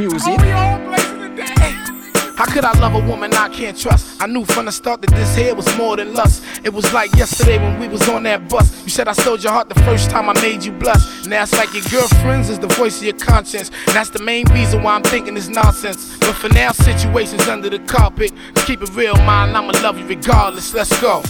music. 0.00 0.40
How 2.36 2.46
could 2.46 2.64
I 2.64 2.72
love 2.80 2.94
a 2.94 3.06
woman 3.06 3.34
I 3.34 3.50
can't 3.50 3.78
trust? 3.78 4.20
I 4.22 4.26
knew 4.26 4.46
from 4.46 4.64
the 4.64 4.72
start 4.72 5.02
that 5.02 5.10
this 5.10 5.36
here 5.36 5.54
was 5.54 5.66
more 5.76 5.96
than 5.96 6.14
lust. 6.14 6.42
It 6.64 6.72
was 6.72 6.90
like 6.94 7.14
yesterday 7.14 7.58
when 7.58 7.78
we 7.78 7.86
was 7.86 8.08
on 8.08 8.22
that 8.22 8.48
bus. 8.48 8.82
You 8.82 8.88
said 8.88 9.08
I 9.08 9.12
stole 9.12 9.38
your 9.38 9.52
heart 9.52 9.68
the 9.68 9.80
first 9.82 10.08
time 10.08 10.30
I 10.30 10.32
made 10.40 10.64
you 10.64 10.72
blush. 10.72 11.26
Now 11.26 11.42
it's 11.42 11.52
like 11.52 11.74
your 11.74 11.84
girlfriend's 11.90 12.48
is 12.48 12.58
the 12.58 12.68
voice 12.68 12.96
of 12.96 13.04
your 13.04 13.18
conscience. 13.18 13.68
And 13.68 13.94
that's 13.94 14.08
the 14.08 14.22
main 14.22 14.46
reason 14.52 14.82
why 14.82 14.94
I'm 14.94 15.02
thinking 15.02 15.34
this 15.34 15.48
nonsense. 15.48 16.16
But 16.18 16.32
for 16.32 16.48
now, 16.48 16.72
situations 16.72 17.46
under 17.46 17.68
the 17.68 17.80
carpet. 17.80 18.32
Just 18.54 18.66
keep 18.66 18.80
it 18.80 18.88
real, 18.94 19.16
mind. 19.16 19.54
I'ma 19.54 19.72
love 19.82 19.98
you 19.98 20.06
regardless. 20.06 20.72
Let's 20.72 20.98
go. 20.98 21.20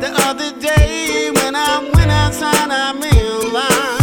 The 0.00 0.10
other 0.26 0.50
day 0.58 1.30
when 1.30 1.54
I 1.54 1.78
went 1.94 2.10
outside, 2.10 2.70
I 2.70 2.92
realized. 2.98 3.99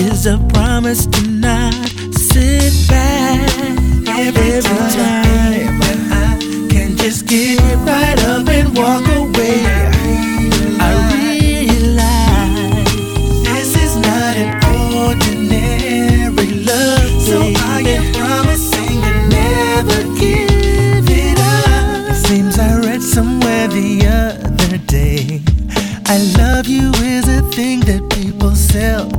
is 0.00 0.24
a 0.26 0.38
promise 0.48 1.04
to 1.06 1.26
not 1.28 1.74
sit 2.14 2.72
back 2.88 3.50
every, 4.08 4.52
every 4.52 4.78
time. 4.96 5.78
When 5.78 6.12
I 6.12 6.38
can 6.70 6.96
just 6.96 7.26
get 7.26 7.60
right 7.86 8.18
up 8.24 8.48
and 8.48 8.76
walk 8.76 9.06
away. 9.08 9.60
I 10.80 10.90
realize 11.12 12.94
this 13.44 13.76
is 13.84 13.96
not 13.96 14.36
an 14.36 14.50
ordinary 15.04 16.50
love, 16.64 17.10
so 17.20 17.52
promising 18.16 19.02
to 19.02 19.12
never 19.28 20.02
give 20.18 21.08
it 21.10 21.38
up. 21.38 22.10
It 22.10 22.16
seems 22.26 22.58
I 22.58 22.80
read 22.80 23.02
somewhere 23.02 23.68
the 23.68 24.06
other 24.06 24.78
day. 24.78 25.42
I 26.06 26.16
love 26.38 26.66
you 26.66 26.90
is 27.04 27.28
a 27.28 27.42
thing 27.52 27.80
that 27.80 28.08
people 28.10 28.54
sell 28.54 29.09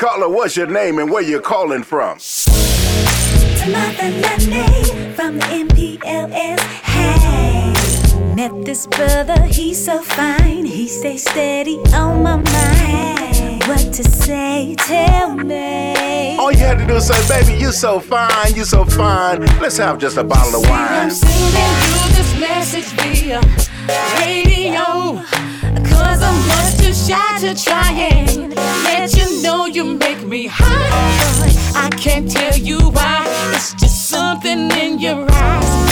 caller, 0.00 0.30
what's 0.30 0.56
your 0.56 0.66
name 0.66 0.98
and 0.98 1.10
where 1.10 1.22
you're 1.22 1.42
calling 1.42 1.82
from? 1.82 2.18
to 2.18 3.70
my 3.70 3.92
from 5.14 5.36
the 5.36 5.44
MPLS. 5.44 6.60
Hey, 6.94 8.34
met 8.34 8.64
this 8.64 8.86
brother, 8.86 9.42
he's 9.42 9.84
so 9.84 10.00
fine. 10.00 10.64
He 10.64 10.88
stays 10.88 11.22
steady 11.30 11.76
on 11.92 12.22
my 12.22 12.36
mind. 12.36 13.62
What 13.64 13.92
to 13.92 14.02
say? 14.04 14.74
Tell 14.78 15.34
me. 15.36 16.38
All 16.38 16.50
you 16.50 16.60
had 16.60 16.78
to 16.78 16.86
do 16.86 16.94
is 16.94 17.06
say, 17.06 17.20
baby, 17.28 17.60
you 17.60 17.70
so 17.70 18.00
fine, 18.00 18.54
you 18.54 18.64
so 18.64 18.86
fine. 18.86 19.42
Let's 19.60 19.76
have 19.76 19.98
just 19.98 20.16
a 20.16 20.24
bottle 20.24 20.62
of 20.62 20.70
wine. 20.70 21.10
I'm 21.10 21.10
sending 21.10 21.76
you 21.92 22.02
this 22.16 22.40
message 22.40 22.88
via 22.96 23.40
radio. 24.18 25.59
Cause 25.88 26.22
I'm 26.22 26.48
much 26.48 26.76
too 26.78 26.92
shy 26.92 27.38
to 27.40 27.54
try 27.54 27.90
and 27.92 28.54
let 28.84 29.14
you 29.16 29.42
know 29.42 29.66
you 29.66 29.84
make 29.84 30.22
me 30.22 30.46
hot. 30.46 31.50
I 31.74 31.88
can't 31.96 32.30
tell 32.30 32.56
you 32.56 32.78
why. 32.90 33.24
It's 33.54 33.72
just 33.74 34.08
something 34.08 34.70
in 34.72 34.98
your 34.98 35.26
eyes 35.30 35.90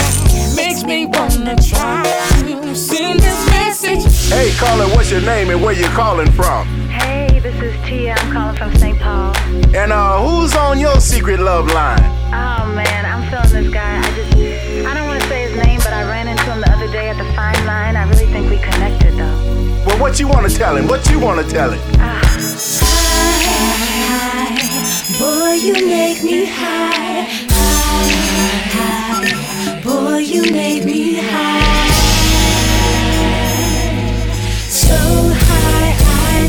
makes 0.55 0.83
me 0.83 1.05
wanna 1.05 1.55
try 1.55 2.03
to 2.43 2.75
send 2.75 3.19
this 3.19 3.49
message. 3.49 4.03
Hey, 4.29 4.51
caller, 4.57 4.87
what's 4.95 5.09
your 5.09 5.21
name 5.21 5.49
and 5.49 5.61
where 5.61 5.73
you 5.73 5.87
calling 5.87 6.31
from? 6.31 6.67
Hey, 6.89 7.39
this 7.39 7.55
is 7.61 7.73
Tia. 7.87 8.15
I'm 8.15 8.33
calling 8.33 8.55
from 8.57 8.75
St. 8.75 8.99
Paul. 8.99 9.35
And 9.73 9.91
uh, 9.91 10.19
who's 10.23 10.55
on 10.55 10.79
your 10.79 10.99
secret 10.99 11.39
love 11.39 11.67
line? 11.67 12.03
Oh 12.33 12.71
man, 12.75 13.05
I'm 13.05 13.23
feeling 13.29 13.63
this 13.63 13.73
guy. 13.73 14.08
What 19.99 20.17
you 20.19 20.27
want 20.29 20.49
to 20.49 20.57
tell 20.57 20.77
him? 20.77 20.87
What 20.87 21.09
you 21.11 21.19
want 21.19 21.45
to 21.45 21.51
tell 21.53 21.71
him? 21.71 21.79
High, 21.99 22.19
Boy, 25.19 25.53
you 25.55 25.73
make 25.85 26.23
me 26.23 26.45
high. 26.45 27.27
high. 28.71 29.81
Boy, 29.83 30.19
you 30.19 30.51
make 30.53 30.85
me 30.85 31.15
high. 31.15 31.89
So 34.69 34.95
high, 34.95 35.95
I 35.99 36.47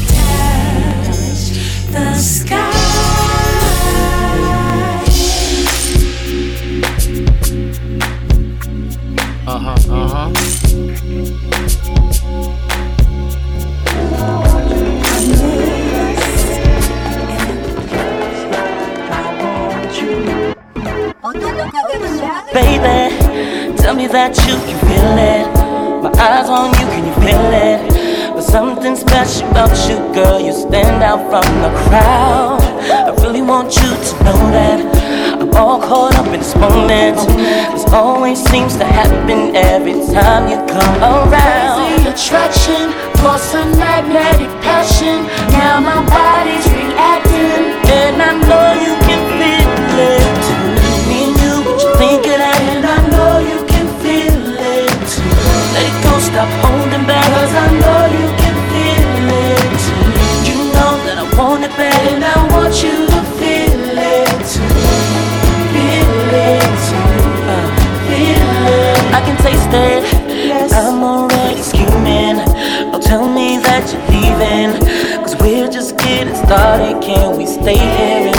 touch 1.04 1.50
the 1.90 2.14
sky. 2.14 2.69
Baby, 22.52 23.14
tell 23.78 23.94
me 23.94 24.08
that 24.08 24.34
you 24.42 24.58
can 24.66 24.78
feel 24.82 25.14
it. 25.22 25.46
My 26.02 26.10
eyes 26.18 26.50
on 26.50 26.74
you, 26.74 26.86
can 26.90 27.06
you 27.06 27.14
feel 27.22 27.46
it? 27.54 27.78
There's 28.34 28.46
something 28.46 28.96
special 28.96 29.46
about 29.50 29.70
you, 29.86 29.94
girl. 30.12 30.40
You 30.40 30.52
stand 30.52 31.00
out 31.00 31.22
from 31.30 31.46
the 31.62 31.70
crowd. 31.86 32.58
I 32.90 33.14
really 33.22 33.42
want 33.42 33.76
you 33.76 33.94
to 33.94 34.12
know 34.26 34.40
that 34.50 34.82
I'm 35.40 35.54
all 35.54 35.78
caught 35.78 36.16
up 36.18 36.26
in 36.26 36.40
this 36.42 36.56
moment. 36.56 37.22
This 37.70 37.86
always 37.92 38.42
seems 38.50 38.76
to 38.78 38.84
happen 38.84 39.54
every 39.54 40.02
time 40.10 40.50
you 40.50 40.58
come 40.66 40.96
around. 41.06 42.02
Crazy 42.02 42.10
attraction, 42.10 42.90
force 43.22 43.54
a 43.54 43.62
magnetic 43.78 44.50
passion. 44.66 45.22
Now 45.54 45.78
my 45.78 46.02
body's 46.02 46.66
reacting, 46.66 47.78
And 47.94 48.18
I 48.20 48.34
know 48.42 48.74
you 48.82 48.99
stop 56.40 56.64
holding 56.64 57.06
back. 57.06 57.26
Cause 57.36 57.54
I 57.54 57.68
know 57.80 58.00
you 58.16 58.28
can 58.40 58.56
feel 58.72 59.28
it 59.44 59.72
too. 59.84 60.08
You 60.48 60.56
know 60.72 60.92
that 61.04 61.16
I 61.20 61.26
want 61.36 61.64
it 61.64 61.74
bad. 61.76 62.00
And 62.12 62.24
I 62.24 62.36
want 62.52 62.74
you 62.82 62.96
to 63.12 63.20
feel 63.36 63.84
it 64.16 64.40
too. 64.48 64.72
Feel 65.72 66.32
it 66.48 66.72
too. 66.88 67.12
Uh, 67.52 67.68
feel 68.08 68.52
it. 68.72 68.98
I 69.12 69.20
can 69.26 69.36
taste 69.44 69.72
it. 69.88 70.72
I'm 70.72 71.04
already 71.04 71.60
scheming. 71.60 72.36
Don't 72.90 73.02
tell 73.02 73.28
me 73.28 73.58
that 73.58 73.84
you're 73.92 74.06
leaving. 74.08 74.70
Cause 75.22 75.36
we're 75.36 75.70
just 75.70 75.98
getting 75.98 76.34
started. 76.34 77.02
Can 77.02 77.36
we 77.36 77.44
stay 77.44 77.76
here 77.76 78.29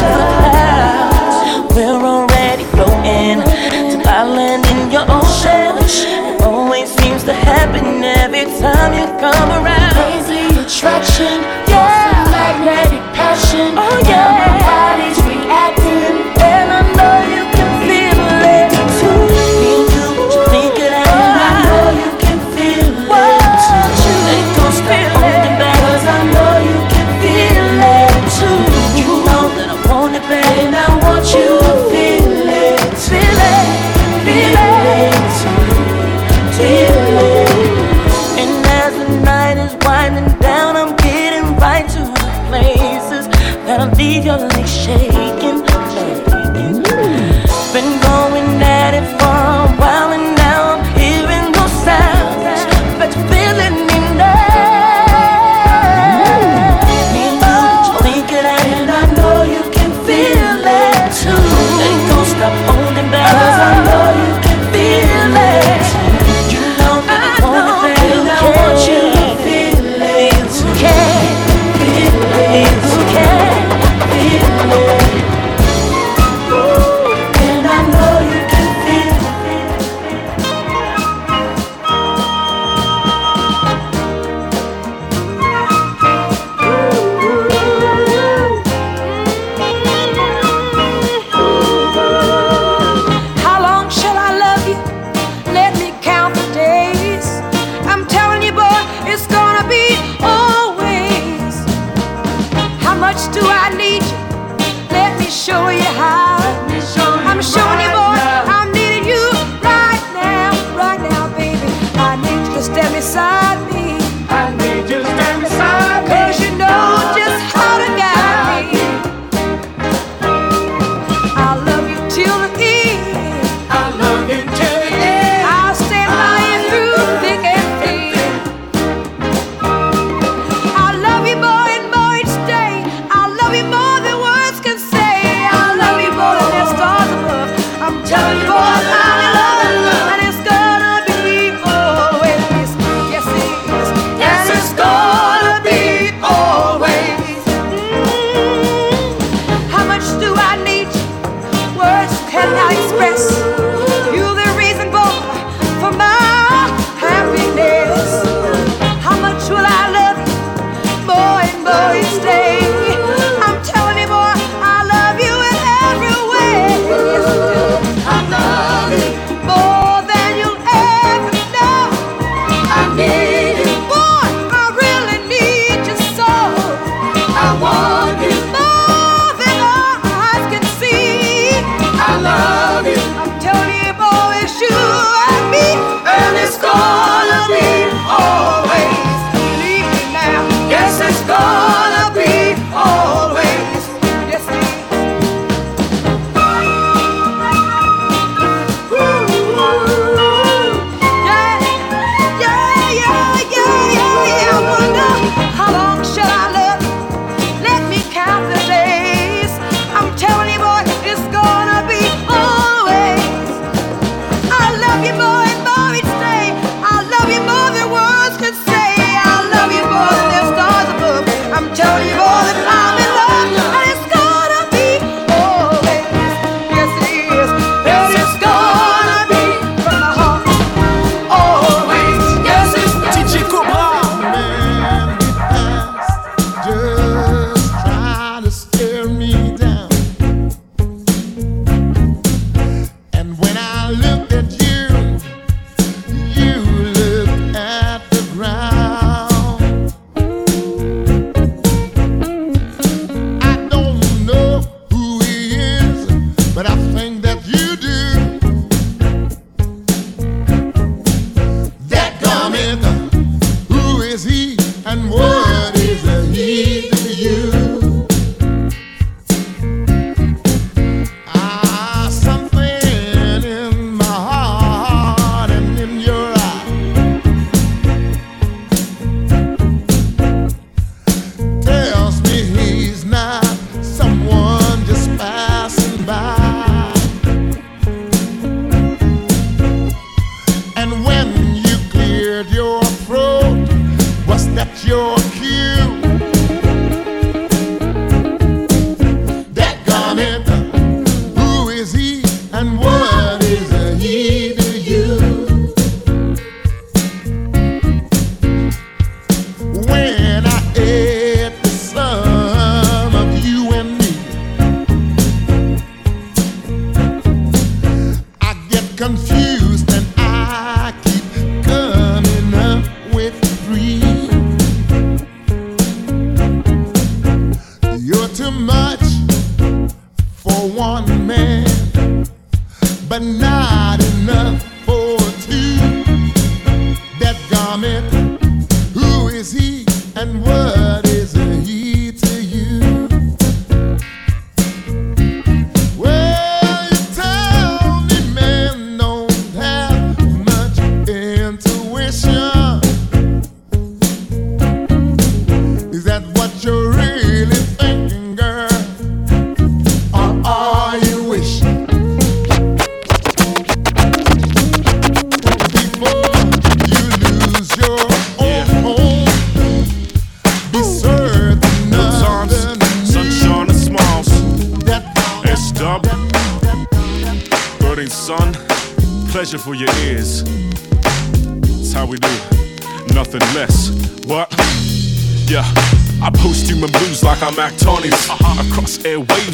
time 8.62 8.94
you 8.94 9.08
come 9.20 9.50
around. 9.50 9.71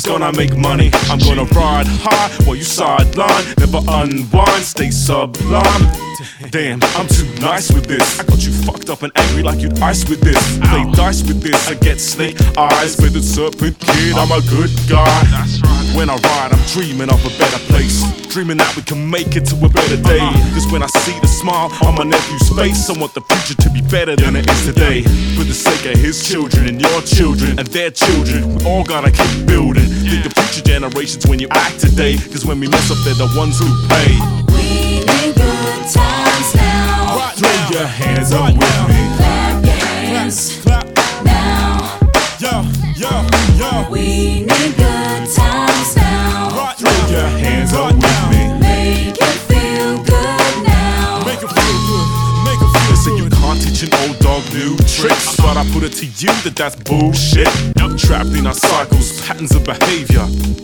Gonna 0.08 0.32
make 0.34 0.56
money. 0.56 0.90
I'm 1.10 1.20
gonna 1.20 1.44
ride 1.44 1.86
high 1.88 2.30
while 2.46 2.56
you 2.56 2.64
sideline. 2.64 3.44
Never 3.60 3.82
unwind, 3.88 4.64
stay 4.64 4.90
sublime. 4.90 5.84
Damn, 6.50 6.80
I'm 6.96 7.08
too 7.08 7.28
nice 7.42 7.72
with 7.72 7.86
this. 7.86 8.20
I 8.20 8.24
got 8.24 8.40
you 8.46 8.54
fucked 8.54 8.90
up 8.90 9.04
and 9.04 9.12
angry 9.16 9.44
like 9.44 9.60
you'd 9.60 9.78
ice 9.80 10.08
with 10.08 10.22
this. 10.22 10.58
Play 10.60 10.90
dice 10.94 11.24
with 11.24 11.42
this, 11.42 11.68
I 11.68 11.76
get 11.76 12.00
snake 12.00 12.38
eyes. 12.58 12.96
Faded 12.96 13.24
serpent 13.24 13.78
kid, 13.80 14.16
I'm 14.16 14.32
a 14.32 14.42
good 14.50 14.72
guy. 14.88 15.77
When 15.96 16.10
I 16.10 16.16
ride, 16.16 16.52
I'm 16.54 16.66
dreaming 16.68 17.10
of 17.10 17.24
a 17.26 17.30
better 17.38 17.60
place. 17.72 18.04
Dreaming 18.28 18.58
that 18.58 18.76
we 18.76 18.84
can 18.84 19.10
make 19.10 19.36
it 19.36 19.46
to 19.46 19.56
a 19.66 19.70
better 19.70 19.98
day. 19.98 20.20
Cause 20.54 20.68
when 20.72 20.84
I 20.84 20.88
see 20.88 21.18
the 21.20 21.28
smile 21.28 21.72
on 21.86 21.96
my 21.96 22.04
nephew's 22.04 22.50
face, 22.58 22.90
I 22.90 23.00
want 23.00 23.14
the 23.14 23.22
future 23.22 23.56
to 23.62 23.70
be 23.70 23.82
better 23.82 24.16
than 24.16 24.36
it 24.36 24.50
is 24.50 24.66
today. 24.66 25.02
For 25.36 25.44
the 25.44 25.54
sake 25.54 25.86
of 25.94 26.00
his 26.00 26.28
children 26.28 26.68
and 26.68 26.80
your 26.80 27.02
children 27.02 27.58
and 27.58 27.68
their 27.70 27.92
children, 27.92 28.56
we 28.56 28.66
all 28.66 28.84
gotta 28.84 29.12
keep 29.12 29.48
building. 29.48 29.86
Think 30.06 30.26
of 30.26 30.34
future 30.34 30.64
generations 30.66 31.26
when 31.26 31.40
you 31.40 31.48
act 31.52 31.80
today. 31.80 32.18
Cause 32.18 32.46
when 32.46 32.60
we 32.60 32.68
mess 32.68 32.92
up, 32.92 32.98
they're 33.06 33.16
the 33.16 33.32
ones 33.38 33.58
who 33.58 33.66
pay. 33.90 34.12
We 34.54 35.02
need 35.02 35.34
good 35.36 35.82
times 35.90 36.50
now. 36.56 37.32
Throw 37.38 37.80
your 37.80 37.88
hands 37.88 38.32
up 38.34 38.54
with 38.54 38.62
me. 38.90 39.02
Clap 39.18 39.66
your 39.66 39.74
hands 39.74 40.66
now. 41.26 41.98
Yo, 42.40 42.62
yo, 42.96 43.26
yo. 43.58 43.90
We 43.90 44.46
need 44.46 44.76
good 44.78 44.97
new 54.54 54.78
tricks, 54.86 55.36
but 55.38 55.58
I 55.58 55.66
put 55.72 55.84
it 55.84 55.94
to 55.94 56.06
you 56.06 56.34
that 56.44 56.56
that's 56.56 56.76
bullshit. 56.76 57.48
Trapped 57.98 58.38
in 58.38 58.46
our 58.46 58.54
cycles, 58.54 59.20
patterns 59.26 59.56
of 59.56 59.66
behavior. 59.66 60.22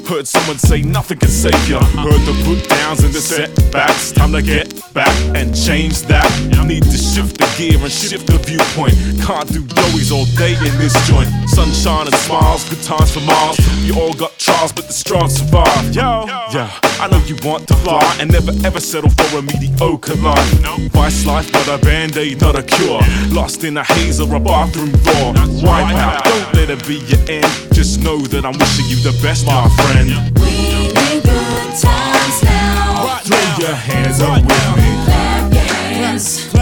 Heard 0.08 0.28
someone 0.28 0.60
say 0.60 0.84
nothing 0.84 1.18
can 1.18 1.30
save 1.30 1.68
ya. 1.68 1.80
Heard 1.82 2.22
the 2.30 2.34
put 2.46 2.70
downs 2.70 3.04
and 3.04 3.12
the 3.12 3.20
setbacks. 3.20 4.12
Time 4.12 4.32
to 4.34 4.42
get 4.42 4.70
back 4.94 5.12
and 5.36 5.50
change 5.56 6.04
that. 6.04 6.30
Need 6.64 6.84
to 6.84 6.98
shift 6.98 7.40
the 7.40 7.50
gear 7.58 7.78
and 7.82 7.92
shift 7.92 8.28
the 8.28 8.38
viewpoint. 8.38 8.94
Can't 9.26 9.52
do 9.52 9.66
doughies 9.66 10.12
all 10.12 10.26
day 10.38 10.54
in 10.54 10.78
this 10.78 10.94
joint. 11.08 11.28
Sunshine 11.50 12.06
and 12.06 12.16
smiles, 12.16 12.70
good 12.70 12.84
times 12.84 13.12
for 13.12 13.20
miles. 13.22 13.58
You 13.84 14.00
all 14.00 14.14
got 14.14 14.38
trials, 14.38 14.72
but 14.72 14.88
the 14.88 14.94
strong 14.94 15.28
survive. 15.28 15.94
Yo, 15.94 16.26
yeah, 16.54 16.70
I 17.02 17.10
know 17.10 17.18
you 17.26 17.36
want 17.44 17.68
to 17.70 17.76
fly 17.78 18.04
and 18.20 18.32
never 18.32 18.54
ever 18.64 18.80
settle 18.80 19.10
for 19.10 19.40
a 19.40 19.42
mediocre 19.42 20.16
life. 20.16 20.54
Vice 20.94 21.26
life, 21.26 21.52
but 21.52 21.68
a 21.68 21.78
band 21.84 22.16
aid, 22.16 22.40
not 22.40 22.56
a 22.58 22.64
cure. 22.64 23.02
Lost 23.30 23.64
in 23.64 23.73
a 23.78 23.84
haze 23.84 24.20
or 24.20 24.36
a 24.36 24.40
bathroom 24.40 24.92
door. 24.92 25.34
Wipe 25.64 25.96
out, 25.96 26.24
don't 26.24 26.54
let 26.54 26.70
it 26.70 26.88
be 26.88 26.96
your 26.96 27.20
end. 27.30 27.46
Just 27.74 28.02
know 28.02 28.18
that 28.18 28.46
I'm 28.46 28.58
wishing 28.58 28.86
you 28.88 28.98
the 28.98 29.18
best, 29.22 29.46
my 29.46 29.68
friend. 29.78 30.10
We 30.40 30.94
need 30.94 31.24
good 31.24 31.70
times 31.80 32.44
now. 32.44 33.20
Throw 33.24 33.66
your 33.66 33.76
hands 33.76 34.20
up 34.22 34.42
with 34.44 34.68
me. 34.78 34.90
Clap 35.06 35.54
your 35.54 35.64
hands 35.64 36.54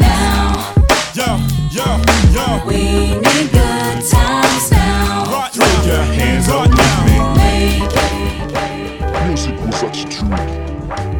now. 0.00 0.74
Yo, 1.14 1.38
yo, 1.70 1.86
yo. 2.34 2.66
We 2.66 3.14
need 3.20 3.50
good 3.52 3.98
times 4.10 4.70
now. 4.70 5.48
Throw 5.52 5.66
your 5.86 6.04
hands 6.18 6.48
up 6.48 6.68
with 6.68 6.78
me. 7.06 7.16
Make 7.38 7.94
it 7.94 9.26
Music 9.28 9.56
was 9.60 9.76
such 9.76 10.04
a 10.04 10.08
treat. 10.08 11.19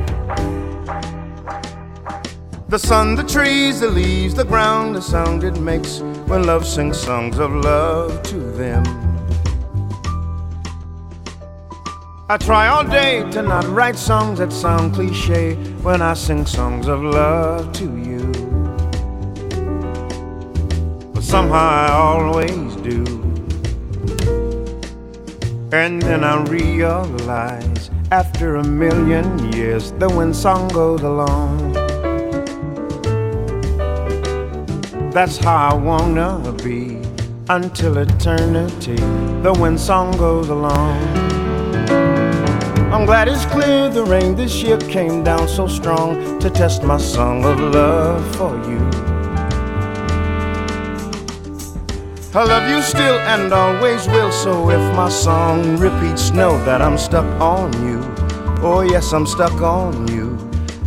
The 2.70 2.78
sun, 2.78 3.16
the 3.16 3.24
trees, 3.24 3.80
the 3.80 3.90
leaves, 3.90 4.32
the 4.32 4.44
ground, 4.44 4.94
the 4.94 5.02
sound 5.02 5.42
it 5.42 5.58
makes 5.60 5.98
when 6.28 6.44
love 6.44 6.64
sings 6.64 7.00
songs 7.00 7.36
of 7.40 7.50
love 7.50 8.22
to 8.22 8.36
them. 8.36 8.84
I 12.28 12.36
try 12.36 12.68
all 12.68 12.84
day 12.84 13.28
to 13.32 13.42
not 13.42 13.64
write 13.66 13.96
songs 13.96 14.38
that 14.38 14.52
sound 14.52 14.94
cliche 14.94 15.56
when 15.82 16.00
I 16.00 16.14
sing 16.14 16.46
songs 16.46 16.86
of 16.86 17.02
love 17.02 17.72
to 17.72 17.86
you. 17.98 18.30
But 21.12 21.24
somehow 21.24 21.70
I 21.70 21.90
always 21.90 22.76
do. 22.76 23.02
And 25.72 26.00
then 26.00 26.22
I 26.22 26.40
realize 26.44 27.90
after 28.12 28.56
a 28.56 28.64
million 28.64 29.52
years, 29.52 29.90
the 29.98 30.08
wind 30.08 30.36
song 30.36 30.68
goes 30.68 31.02
along. 31.02 31.69
That's 35.12 35.38
how 35.38 35.70
I 35.70 35.74
wanna 35.74 36.54
be 36.62 37.02
until 37.48 37.98
eternity. 37.98 38.94
The 39.42 39.52
wind 39.58 39.80
song 39.80 40.16
goes 40.16 40.50
along. 40.50 41.02
I'm 42.92 43.06
glad 43.06 43.26
it's 43.26 43.44
clear 43.46 43.88
the 43.88 44.04
rain 44.04 44.36
this 44.36 44.62
year 44.62 44.78
came 44.78 45.24
down 45.24 45.48
so 45.48 45.66
strong 45.66 46.38
to 46.38 46.48
test 46.48 46.84
my 46.84 46.96
song 46.96 47.44
of 47.44 47.58
love 47.58 48.36
for 48.36 48.54
you. 48.70 48.78
I 52.32 52.44
love 52.44 52.70
you 52.70 52.80
still 52.80 53.18
and 53.18 53.52
always 53.52 54.06
will, 54.06 54.30
so 54.30 54.70
if 54.70 54.94
my 54.94 55.08
song 55.08 55.76
repeats, 55.76 56.30
know 56.30 56.56
that 56.64 56.80
I'm 56.80 56.96
stuck 56.96 57.26
on 57.40 57.72
you. 57.84 58.00
Oh, 58.62 58.82
yes, 58.82 59.12
I'm 59.12 59.26
stuck 59.26 59.60
on 59.60 60.06
you. 60.06 60.38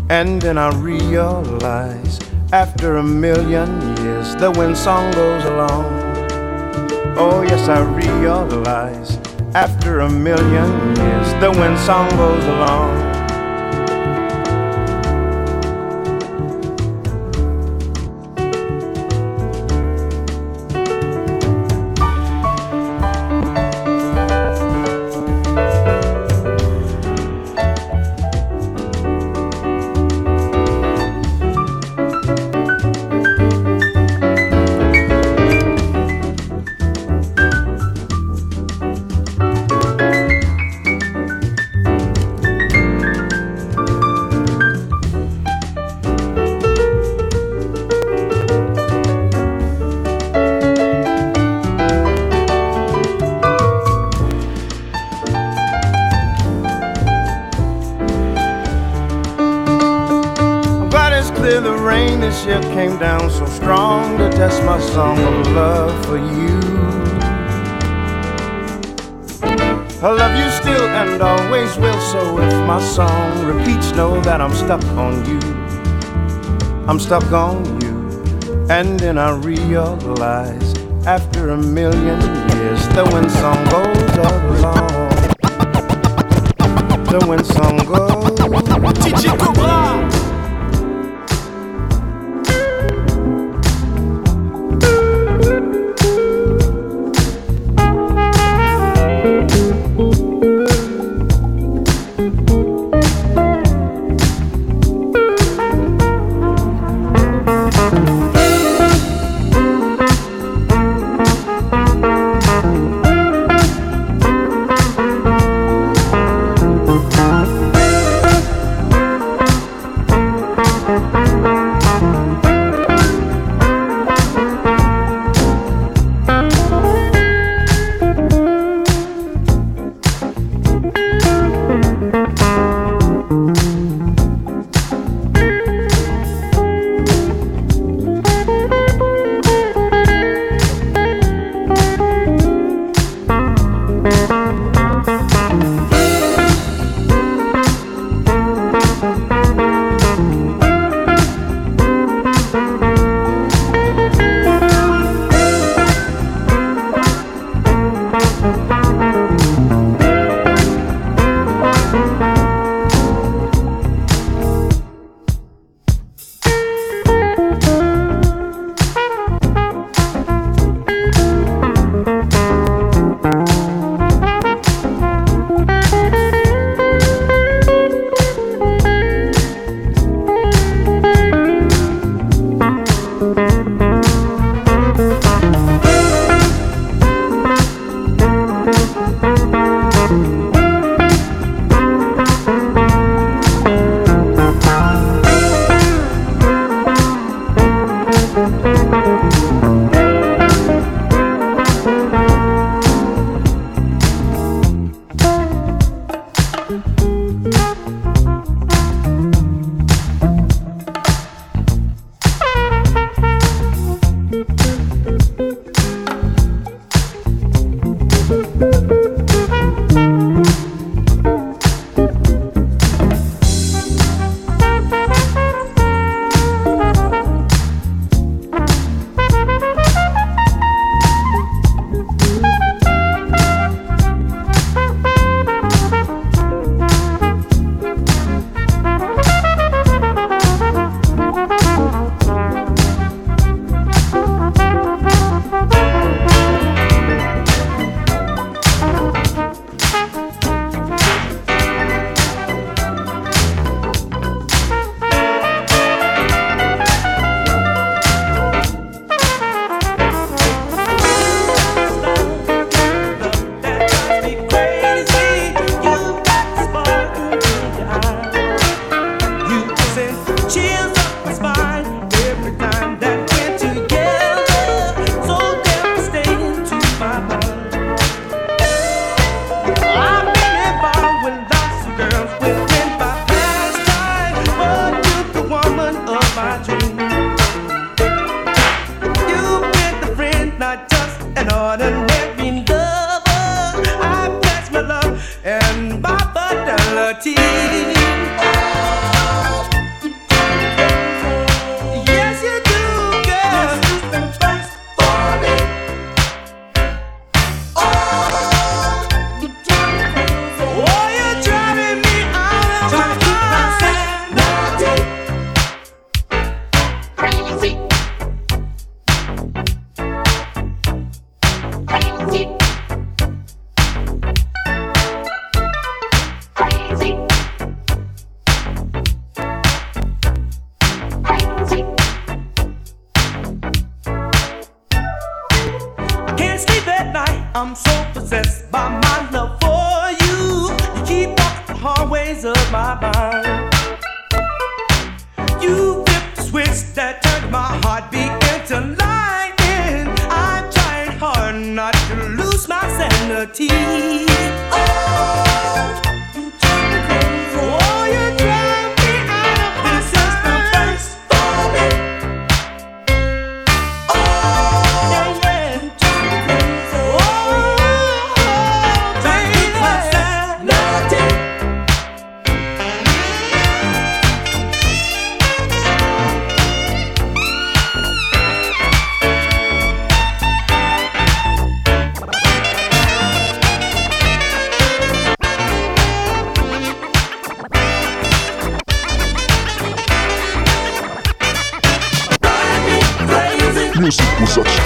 And 0.10 0.42
then 0.42 0.58
I 0.58 0.70
realize 0.78 2.20
after 2.54 2.98
a 2.98 3.04
million 3.04 3.82
years, 3.98 4.36
the 4.36 4.52
wind 4.52 4.78
song 4.78 5.12
goes 5.14 5.44
along. 5.46 5.86
Oh, 7.18 7.42
yes, 7.42 7.68
I 7.68 7.82
realize 7.82 9.18
after 9.56 10.02
a 10.02 10.10
million 10.10 10.70
years, 10.96 11.34
the 11.42 11.50
wind 11.50 11.80
song 11.80 12.08
goes 12.12 12.46
along. 12.46 13.03
Year 62.46 62.62
came 62.74 62.98
down 62.98 63.30
so 63.30 63.46
strong 63.46 64.18
to 64.18 64.30
test 64.30 64.62
my 64.64 64.80
song 64.80 65.18
of 65.20 65.48
love 65.52 66.06
for 66.06 66.18
you. 66.18 66.60
I 70.02 70.10
love 70.10 70.36
you 70.38 70.50
still 70.52 70.88
and 70.90 71.22
always 71.22 71.78
will, 71.78 72.02
so 72.12 72.40
if 72.40 72.54
my 72.68 72.82
song 72.82 73.46
repeats, 73.46 73.92
know 73.94 74.20
that 74.22 74.42
I'm 74.42 74.54
stuck 74.54 74.84
on 74.98 75.26
you. 75.26 75.40
I'm 76.88 77.00
stuck 77.00 77.32
on 77.32 77.64
you. 77.82 77.94
And 78.70 79.00
then 79.00 79.18
I 79.18 79.32
realize 79.32 80.74
after 81.06 81.52
a 81.52 81.58
million 81.58 82.20
years, 82.50 82.88
the 82.90 83.10
wind 83.14 83.32
song 83.32 83.64
goes 83.76 84.18
along. 84.18 85.10
The 87.06 87.26
wind 87.26 87.46
song 87.46 87.78
goes. 87.86 88.23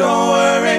Don't 0.00 0.28
worry 0.30 0.76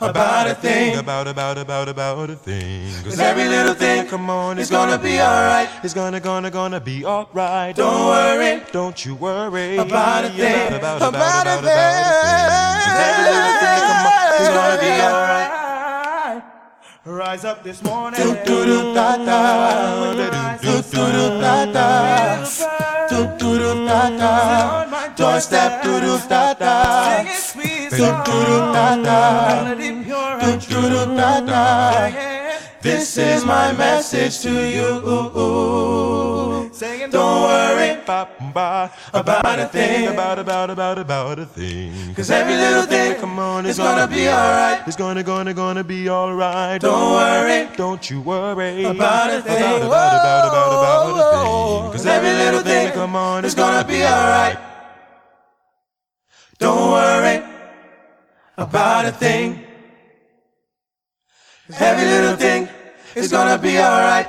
about 0.00 0.46
a 0.46 0.54
thing, 0.54 0.96
about 0.96 1.26
about 1.26 1.58
about 1.58 1.88
about 1.88 2.30
a 2.30 2.36
thing. 2.36 2.92
cause 3.02 3.18
every 3.18 3.48
little 3.48 3.74
thing, 3.74 4.06
Come 4.06 4.30
on, 4.30 4.60
it's 4.60 4.70
gonna 4.70 4.96
be 4.96 5.20
alright. 5.20 5.68
It's 5.82 5.92
gonna 5.92 6.20
gonna 6.20 6.50
gonna 6.50 6.80
be 6.80 7.04
alright. 7.04 7.74
Don't 7.74 8.06
worry 8.06 8.62
don't 8.70 9.04
you 9.04 9.16
worry 9.16 9.76
about 9.76 10.24
a 10.24 10.28
thing, 10.28 10.74
about 10.74 10.98
about, 10.98 11.08
about 11.08 11.46
a 11.46 11.58
about 11.58 11.64
thing. 11.64 12.04
about 12.06 12.86
Cause 12.86 12.98
every 13.08 13.24
little 13.34 13.56
thing, 13.62 13.80
come 13.90 14.06
on, 14.06 14.26
it's 14.38 14.50
gonna 14.56 14.80
be 14.86 14.92
alright. 15.02 15.56
Rise 17.06 17.44
up 17.44 17.62
this 17.62 17.82
morning. 17.82 18.20
Do 18.20 18.34
do 18.44 18.64
do 18.66 18.94
da 18.94 19.16
da. 19.16 20.12
Do 20.58 20.82
do 20.82 21.12
do 21.12 21.40
da 21.40 21.64
da. 21.66 22.44
Do 23.08 23.20
do 23.38 23.58
do 23.58 23.86
da 23.86 24.10
da. 24.10 25.14
Doorstep 25.14 25.82
do 25.84 26.00
do 26.00 26.18
da 26.28 26.54
da. 26.54 27.45
This 32.82 33.16
is 33.18 33.44
my 33.44 33.72
message 33.72 34.40
to 34.40 34.50
you. 34.50 35.00
Don't 37.10 37.42
worry 37.42 37.90
about 39.12 39.58
a 39.58 39.68
thing. 39.68 40.08
About 40.08 40.38
about 40.38 40.70
about 40.70 40.98
about 40.98 41.38
a 41.38 41.46
thing. 41.46 42.14
Cause 42.14 42.30
every 42.30 42.56
little 42.56 42.86
thing, 42.86 43.20
Come 43.20 43.38
on, 43.38 43.66
it's 43.66 43.78
gonna 43.78 44.06
be 44.06 44.28
alright. 44.28 44.82
It's 44.86 44.96
gonna 44.96 45.22
gonna 45.22 45.54
gonna 45.54 45.84
be 45.84 46.10
alright. 46.10 46.80
Don't 46.80 47.12
worry 47.12 47.68
Don't 47.76 48.10
you 48.10 48.20
worry 48.20 48.84
about 48.84 49.30
a 49.30 49.42
thing. 49.42 49.82
About 49.82 49.86
about 49.86 50.14
about 50.20 50.46
about 50.48 51.08
about 51.12 51.18
a 51.18 51.82
thing. 51.82 51.92
Cause 51.92 52.06
every 52.06 52.30
little 52.30 52.62
thing, 52.62 52.92
come 52.92 53.14
on, 53.16 53.44
it's 53.44 53.54
gonna 53.54 53.86
be 53.86 54.02
alright. 54.04 54.58
Don't 56.58 56.90
worry 56.90 57.45
about 58.56 59.04
a 59.04 59.12
thing. 59.12 59.64
Every 61.78 62.06
little 62.06 62.36
thing 62.36 62.68
is 63.14 63.30
gonna 63.30 63.58
be 63.58 63.78
alright. 63.78 64.28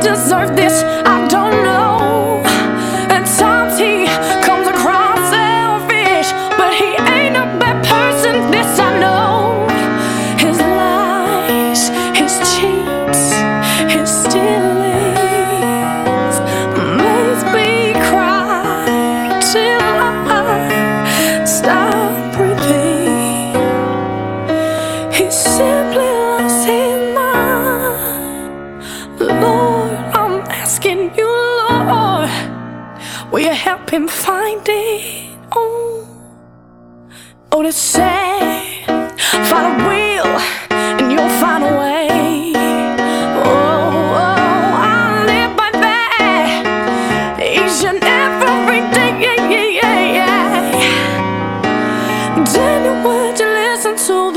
Deserve 0.00 0.56
this? 0.56 0.82
I 1.04 1.26
don't 1.28 1.62
know. 1.62 1.77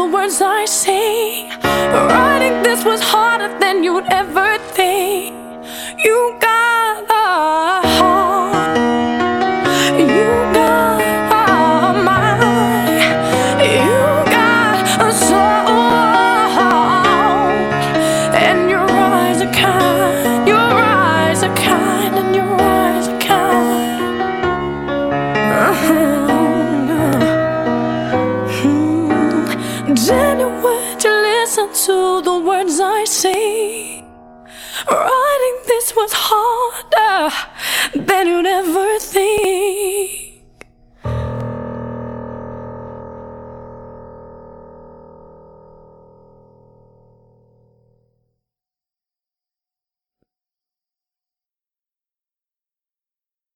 the 0.01 0.07
words 0.07 0.41
I 0.41 0.65
say. 0.65 1.49
Writing 1.63 2.63
this 2.63 2.83
was 2.83 3.01
harder 3.01 3.49
than 3.59 3.83
you'd 3.83 4.05
ever 4.09 4.57
think. 4.73 5.35
You 6.03 6.17
gotta. 6.39 7.80